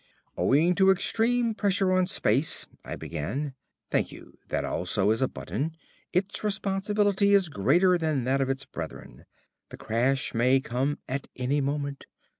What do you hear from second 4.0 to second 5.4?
you. That also is a